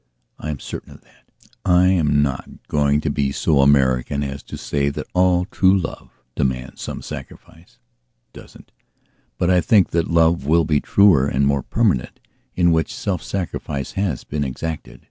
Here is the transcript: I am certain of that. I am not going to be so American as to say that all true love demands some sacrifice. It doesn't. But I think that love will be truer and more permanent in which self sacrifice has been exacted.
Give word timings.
I 0.39 0.49
am 0.49 0.57
certain 0.59 0.93
of 0.93 1.01
that. 1.01 1.27
I 1.63 1.85
am 1.89 2.23
not 2.23 2.49
going 2.67 3.01
to 3.01 3.11
be 3.11 3.31
so 3.31 3.61
American 3.61 4.23
as 4.23 4.41
to 4.41 4.57
say 4.57 4.89
that 4.89 5.05
all 5.13 5.45
true 5.45 5.77
love 5.77 6.09
demands 6.33 6.81
some 6.81 7.03
sacrifice. 7.03 7.77
It 8.33 8.39
doesn't. 8.39 8.71
But 9.37 9.51
I 9.51 9.61
think 9.61 9.91
that 9.91 10.07
love 10.07 10.43
will 10.47 10.65
be 10.65 10.79
truer 10.81 11.27
and 11.27 11.45
more 11.45 11.61
permanent 11.61 12.19
in 12.55 12.71
which 12.71 12.95
self 12.95 13.21
sacrifice 13.21 13.91
has 13.91 14.23
been 14.23 14.43
exacted. 14.43 14.99